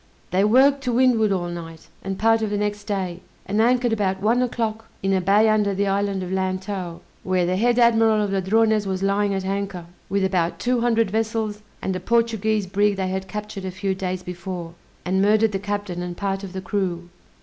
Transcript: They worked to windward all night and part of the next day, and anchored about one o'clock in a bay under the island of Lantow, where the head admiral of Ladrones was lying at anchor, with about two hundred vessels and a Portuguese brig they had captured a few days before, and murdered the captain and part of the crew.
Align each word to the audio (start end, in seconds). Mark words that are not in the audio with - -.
They 0.31 0.43
worked 0.43 0.81
to 0.85 0.91
windward 0.93 1.31
all 1.31 1.49
night 1.49 1.87
and 2.03 2.17
part 2.17 2.41
of 2.41 2.49
the 2.49 2.57
next 2.57 2.85
day, 2.85 3.19
and 3.45 3.61
anchored 3.61 3.93
about 3.93 4.19
one 4.19 4.41
o'clock 4.41 4.85
in 5.03 5.13
a 5.13 5.21
bay 5.21 5.47
under 5.47 5.75
the 5.75 5.85
island 5.85 6.23
of 6.23 6.31
Lantow, 6.31 7.01
where 7.21 7.45
the 7.45 7.55
head 7.55 7.77
admiral 7.77 8.19
of 8.19 8.31
Ladrones 8.33 8.87
was 8.87 9.03
lying 9.03 9.31
at 9.35 9.45
anchor, 9.45 9.85
with 10.09 10.23
about 10.23 10.57
two 10.57 10.81
hundred 10.81 11.11
vessels 11.11 11.61
and 11.83 11.95
a 11.95 11.99
Portuguese 11.99 12.65
brig 12.65 12.95
they 12.95 13.09
had 13.09 13.27
captured 13.27 13.63
a 13.63 13.69
few 13.69 13.93
days 13.93 14.23
before, 14.23 14.73
and 15.05 15.21
murdered 15.21 15.51
the 15.51 15.59
captain 15.59 16.01
and 16.01 16.17
part 16.17 16.43
of 16.43 16.53
the 16.53 16.61
crew. 16.61 17.09